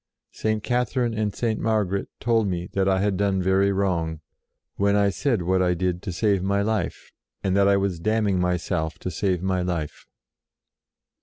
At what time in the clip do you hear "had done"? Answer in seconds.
3.01-3.39